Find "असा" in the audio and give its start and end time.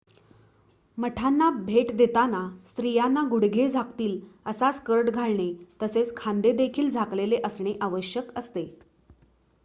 4.45-4.71